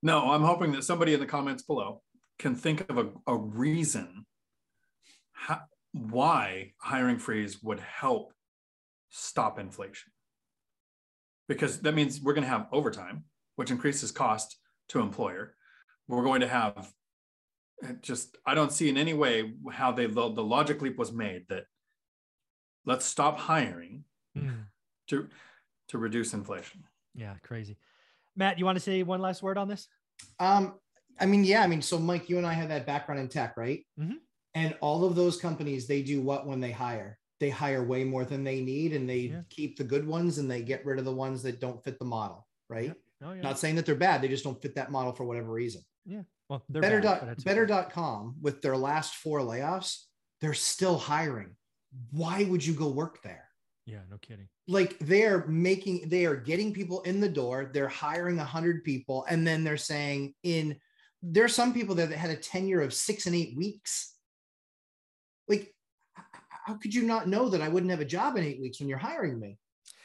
No, 0.01 0.31
I'm 0.31 0.43
hoping 0.43 0.71
that 0.73 0.83
somebody 0.83 1.13
in 1.13 1.19
the 1.19 1.25
comments 1.25 1.63
below 1.63 2.01
can 2.37 2.55
think 2.55 2.89
of 2.89 2.97
a, 2.97 3.09
a 3.27 3.35
reason 3.35 4.25
how, 5.31 5.61
why 5.93 6.73
hiring 6.81 7.17
freeze 7.17 7.63
would 7.63 7.79
help 7.79 8.33
stop 9.09 9.57
inflation 9.57 10.11
because 11.47 11.81
that 11.81 11.93
means 11.93 12.21
we're 12.21 12.33
going 12.33 12.43
to 12.43 12.49
have 12.49 12.67
overtime, 12.71 13.23
which 13.55 13.71
increases 13.71 14.11
cost 14.11 14.57
to 14.89 14.99
employer. 14.99 15.55
We're 16.07 16.23
going 16.23 16.41
to 16.41 16.47
have 16.47 16.91
just 18.01 18.37
I 18.45 18.55
don't 18.55 18.71
see 18.71 18.89
in 18.89 18.97
any 18.97 19.13
way 19.13 19.53
how 19.71 19.91
they 19.91 20.05
the, 20.05 20.29
the 20.29 20.43
logic 20.43 20.81
leap 20.81 20.97
was 20.97 21.11
made 21.11 21.45
that 21.49 21.65
let's 22.85 23.05
stop 23.05 23.37
hiring 23.37 24.05
mm. 24.37 24.65
to 25.07 25.27
to 25.89 25.97
reduce 25.97 26.33
inflation. 26.33 26.83
Yeah, 27.13 27.33
crazy. 27.43 27.77
Matt, 28.35 28.59
you 28.59 28.65
want 28.65 28.75
to 28.77 28.83
say 28.83 29.03
one 29.03 29.21
last 29.21 29.41
word 29.41 29.57
on 29.57 29.67
this? 29.67 29.87
Um, 30.39 30.79
I 31.19 31.25
mean, 31.25 31.43
yeah, 31.43 31.61
I 31.61 31.67
mean, 31.67 31.81
so 31.81 31.97
Mike, 31.97 32.29
you 32.29 32.37
and 32.37 32.45
I 32.45 32.53
have 32.53 32.69
that 32.69 32.85
background 32.85 33.21
in 33.21 33.29
tech, 33.29 33.55
right? 33.55 33.85
Mm-hmm. 33.99 34.15
And 34.55 34.75
all 34.81 35.05
of 35.05 35.15
those 35.15 35.37
companies, 35.37 35.87
they 35.87 36.01
do 36.01 36.21
what 36.21 36.45
when 36.45 36.59
they 36.59 36.71
hire? 36.71 37.17
They 37.45 37.51
hire 37.51 37.83
way 37.83 38.03
more 38.03 38.25
than 38.25 38.43
they 38.43 38.59
need 38.59 38.93
and 38.93 39.07
they 39.07 39.17
yeah. 39.17 39.41
keep 39.51 39.77
the 39.77 39.83
good 39.83 40.07
ones 40.07 40.39
and 40.39 40.49
they 40.49 40.63
get 40.63 40.83
rid 40.83 40.97
of 40.97 41.05
the 41.05 41.13
ones 41.13 41.43
that 41.43 41.61
don't 41.61 41.83
fit 41.83 41.99
the 41.99 42.05
model, 42.05 42.47
right? 42.69 42.87
Yeah. 43.21 43.27
Oh, 43.27 43.33
yeah. 43.33 43.41
Not 43.41 43.59
saying 43.59 43.75
that 43.75 43.85
they're 43.85 43.93
bad, 43.93 44.23
they 44.23 44.27
just 44.27 44.43
don't 44.43 44.59
fit 44.59 44.73
that 44.75 44.91
model 44.91 45.13
for 45.13 45.25
whatever 45.25 45.51
reason. 45.51 45.83
Yeah. 46.05 46.23
Well, 46.49 46.63
they're 46.69 46.81
better 46.81 47.01
bad, 47.01 47.37
dot, 47.37 47.43
better.com 47.43 48.37
with 48.41 48.63
their 48.63 48.75
last 48.75 49.15
four 49.17 49.41
layoffs, 49.41 50.05
they're 50.41 50.55
still 50.55 50.97
hiring. 50.97 51.55
why 52.09 52.45
would 52.45 52.65
you 52.65 52.73
go 52.73 52.89
work 52.89 53.21
there? 53.21 53.47
Yeah, 53.85 53.99
no 54.09 54.17
kidding. 54.17 54.47
Like 54.67 54.97
they're 54.99 55.45
making, 55.45 56.09
they 56.09 56.25
are 56.25 56.35
getting 56.35 56.73
people 56.73 57.01
in 57.01 57.19
the 57.19 57.29
door. 57.29 57.69
They're 57.71 57.87
hiring 57.87 58.39
a 58.39 58.43
hundred 58.43 58.83
people, 58.83 59.27
and 59.29 59.45
then 59.45 59.63
they're 59.63 59.77
saying 59.77 60.33
in 60.41 60.77
there's 61.21 61.53
some 61.53 61.73
people 61.73 61.93
there 61.93 62.07
that 62.07 62.17
had 62.17 62.31
a 62.31 62.35
tenure 62.35 62.81
of 62.81 62.91
six 62.91 63.27
and 63.27 63.35
eight 63.35 63.55
weeks. 63.55 64.15
Like, 65.47 65.74
how 66.65 66.73
could 66.73 66.93
you 66.93 67.03
not 67.03 67.27
know 67.27 67.47
that 67.49 67.61
I 67.61 67.69
wouldn't 67.69 67.91
have 67.91 68.01
a 68.01 68.05
job 68.05 68.37
in 68.37 68.43
eight 68.43 68.59
weeks 68.59 68.79
when 68.79 68.89
you're 68.89 68.97
hiring 68.97 69.39
me? 69.39 69.57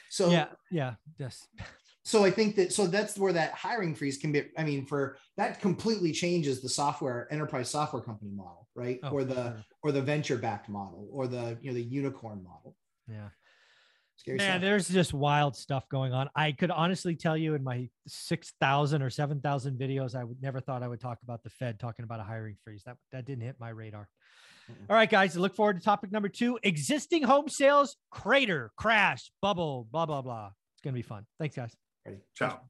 So 0.09 0.29
yeah, 0.29 0.47
yeah, 0.69 0.93
yes. 1.17 1.47
so 2.03 2.23
I 2.23 2.29
think 2.29 2.55
that 2.57 2.71
so 2.71 2.85
that's 2.85 3.17
where 3.17 3.33
that 3.33 3.53
hiring 3.53 3.95
freeze 3.95 4.17
can 4.17 4.31
be. 4.31 4.43
I 4.57 4.63
mean, 4.63 4.85
for 4.85 5.17
that 5.37 5.59
completely 5.59 6.11
changes 6.11 6.61
the 6.61 6.69
software 6.69 7.27
enterprise 7.31 7.69
software 7.69 8.03
company 8.03 8.31
model, 8.31 8.67
right? 8.75 8.99
Oh, 9.03 9.09
or 9.09 9.23
the 9.23 9.33
sure. 9.33 9.65
or 9.83 9.91
the 9.91 10.01
venture 10.01 10.37
backed 10.37 10.69
model 10.69 11.09
or 11.11 11.27
the 11.27 11.57
you 11.61 11.71
know 11.71 11.73
the 11.73 11.83
unicorn 11.83 12.43
model. 12.43 12.75
Yeah. 13.07 13.29
Scary 14.17 14.37
Man, 14.37 14.51
stuff. 14.51 14.61
there's 14.61 14.87
just 14.87 15.15
wild 15.15 15.55
stuff 15.55 15.89
going 15.89 16.13
on. 16.13 16.29
I 16.35 16.51
could 16.51 16.69
honestly 16.69 17.15
tell 17.15 17.35
you 17.35 17.55
in 17.55 17.63
my 17.63 17.89
6,000 18.05 19.01
or 19.01 19.09
7,000 19.09 19.79
videos, 19.79 20.13
I 20.13 20.23
would 20.23 20.39
never 20.43 20.59
thought 20.59 20.83
I 20.83 20.87
would 20.87 20.99
talk 20.99 21.17
about 21.23 21.41
the 21.41 21.49
Fed 21.49 21.79
talking 21.79 22.03
about 22.03 22.19
a 22.19 22.23
hiring 22.23 22.55
freeze. 22.63 22.83
That, 22.85 22.97
that 23.11 23.25
didn't 23.25 23.43
hit 23.43 23.55
my 23.59 23.69
radar. 23.69 24.09
All 24.89 24.95
right, 24.95 25.09
guys, 25.09 25.35
look 25.37 25.55
forward 25.55 25.77
to 25.77 25.83
topic 25.83 26.11
number 26.11 26.29
two 26.29 26.59
existing 26.63 27.23
home 27.23 27.49
sales 27.49 27.95
crater, 28.11 28.71
crash, 28.77 29.31
bubble, 29.41 29.87
blah, 29.91 30.05
blah, 30.05 30.21
blah. 30.21 30.47
It's 30.75 30.81
going 30.83 30.93
to 30.93 30.97
be 30.97 31.01
fun. 31.01 31.25
Thanks, 31.39 31.55
guys. 31.55 31.75
Ready? 32.05 32.19
Ciao. 32.35 32.61